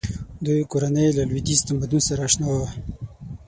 دوی 0.45 0.61
کورنۍ 0.71 1.07
له 1.17 1.23
لویدیځ 1.29 1.59
تمدن 1.67 2.01
سره 2.07 2.21
اشنا 2.27 2.47
وه. 2.59 2.67